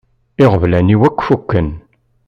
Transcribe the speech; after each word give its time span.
Iɣeblan-iw 0.43 1.01
akk 1.09 1.19
fukken. 1.27 1.67